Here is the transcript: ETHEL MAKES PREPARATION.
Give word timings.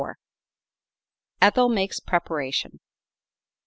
ETHEL 1.43 1.69
MAKES 1.69 1.99
PREPARATION. 1.99 2.79